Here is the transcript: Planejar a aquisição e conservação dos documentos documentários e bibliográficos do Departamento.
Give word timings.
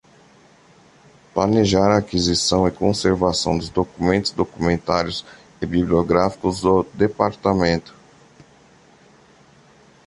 Planejar 1.31 1.91
a 1.93 1.97
aquisição 1.99 2.67
e 2.67 2.71
conservação 2.71 3.55
dos 3.55 3.69
documentos 3.69 4.31
documentários 4.31 5.23
e 5.61 5.65
bibliográficos 5.67 6.61
do 6.61 6.81
Departamento. 6.95 7.93